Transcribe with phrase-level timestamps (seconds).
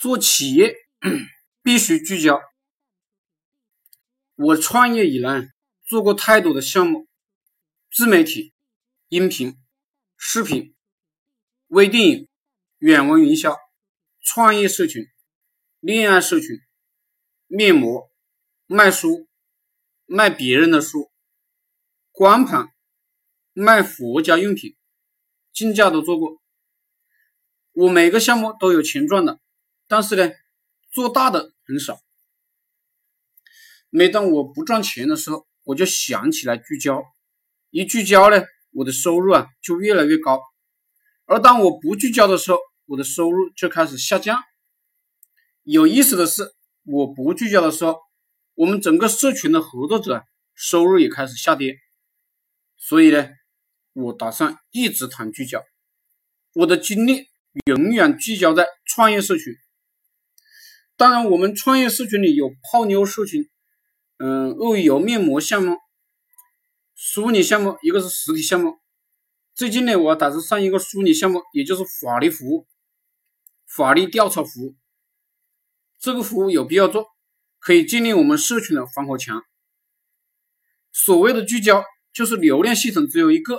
[0.00, 0.74] 做企业
[1.62, 2.40] 必须聚焦。
[4.34, 5.50] 我创业以来
[5.86, 7.06] 做过太多的项目，
[7.92, 8.54] 自媒体、
[9.08, 9.58] 音频、
[10.16, 10.74] 视频、
[11.66, 12.28] 微电影、
[12.78, 13.54] 远文营销、
[14.22, 15.04] 创业社群、
[15.80, 16.58] 恋爱社群、
[17.46, 18.10] 面膜、
[18.64, 19.28] 卖书、
[20.06, 21.12] 卖别人的书、
[22.10, 22.72] 光盘、
[23.52, 24.74] 卖佛家用品，
[25.52, 26.40] 竞价都做过。
[27.72, 29.38] 我每个项目都有钱赚的，
[29.90, 30.30] 但是呢，
[30.92, 31.98] 做大的很少。
[33.88, 37.02] 每当我不赚钱的时候，我就想起来聚焦，
[37.70, 38.40] 一聚焦呢，
[38.70, 40.40] 我的收入啊就越来越高。
[41.24, 44.40] 而当我不聚焦的时候，我的收入就开始下降。
[45.64, 46.54] 有意思的是，
[46.84, 47.98] 我不聚焦的时候，
[48.54, 50.22] 我们整个社群的合作者
[50.54, 51.76] 收入也开始下跌。
[52.76, 53.28] 所以呢，
[53.94, 55.64] 我打算一直谈聚焦，
[56.54, 57.26] 我的精力
[57.64, 59.52] 永远聚焦在创业社群。
[61.00, 63.48] 当然，我们创业社群里有泡妞社群。
[64.18, 65.78] 嗯，鳄鱼油面膜项目、
[66.94, 68.78] 梳理项目，一个是实体项目。
[69.54, 72.66] 最近呢，我打算上一个梳理项目，也就是法律服务、
[73.66, 74.76] 法律调查服务。
[75.98, 77.06] 这个服务有必要做，
[77.60, 79.42] 可以建立我们社群的防火墙。
[80.92, 83.58] 所谓的聚焦，就是流量系统只有一个，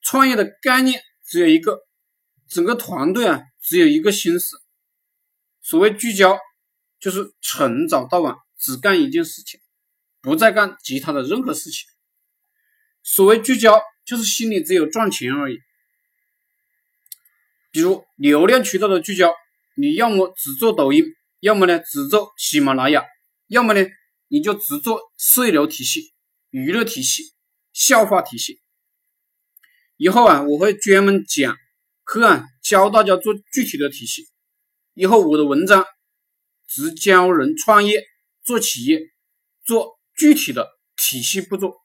[0.00, 1.80] 创业的概念只有一个，
[2.48, 4.62] 整个团队啊只有一个心思。
[5.60, 6.38] 所谓聚焦，
[7.02, 9.60] 就是从早到晚只干一件事情。
[10.22, 11.84] 不再干其他的任何事情。
[13.02, 15.58] 所谓聚焦，就是心里只有赚钱而已。
[17.72, 19.34] 比如流量渠道的聚焦，
[19.74, 21.04] 你要么只做抖音，
[21.40, 23.04] 要么呢只做喜马拉雅，
[23.48, 23.84] 要么呢
[24.28, 26.12] 你就只做社流体系、
[26.50, 27.32] 娱乐体系、
[27.72, 28.60] 笑话体系。
[29.96, 31.56] 以后啊，我会专门讲
[32.04, 34.28] 课啊，教大家做具体的体系。
[34.94, 35.84] 以后我的文章
[36.74, 38.02] 只教人创业、
[38.44, 39.00] 做企业、
[39.64, 40.02] 做。
[40.14, 41.81] 具体的体系步骤。